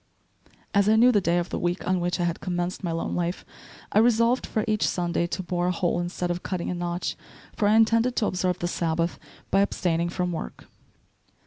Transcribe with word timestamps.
As 0.73 0.89
I 0.89 0.95
knew 0.95 1.11
the 1.11 1.21
day 1.21 1.37
of 1.37 1.49
the 1.49 1.59
week 1.59 1.87
on 1.87 1.99
which 1.99 2.19
I 2.19 2.23
had 2.23 2.39
commenced 2.41 2.83
my 2.83 2.91
lone 2.91 3.13
life, 3.13 3.45
I 3.91 3.99
resolved, 3.99 4.47
for 4.47 4.65
each 4.67 4.87
Sunday, 4.87 5.27
to 5.27 5.43
bore 5.43 5.67
a 5.67 5.71
hole 5.71 5.99
instead 5.99 6.31
of 6.31 6.41
cutting 6.41 6.71
a 6.71 6.73
notch, 6.73 7.15
for 7.55 7.67
I 7.67 7.75
intended 7.75 8.15
to 8.15 8.25
observe 8.25 8.57
the 8.57 8.67
Sabbath 8.67 9.19
by 9.51 9.61
abstaining 9.61 10.09
from 10.09 10.31
work. 10.31 10.65